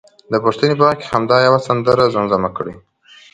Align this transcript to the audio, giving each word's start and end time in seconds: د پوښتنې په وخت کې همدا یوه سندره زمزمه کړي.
د 0.31 0.33
پوښتنې 0.43 0.73
په 0.77 0.83
وخت 0.87 0.97
کې 0.99 1.07
همدا 1.13 1.37
یوه 1.47 1.59
سندره 1.67 2.11
زمزمه 2.15 2.49
کړي. 2.57 2.73